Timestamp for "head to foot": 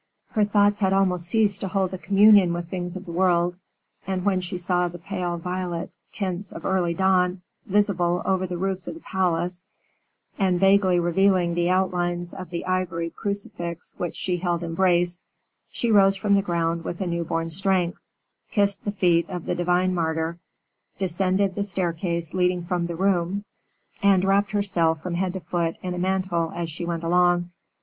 25.13-25.75